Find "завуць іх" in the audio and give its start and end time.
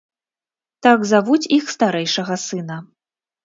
1.11-1.69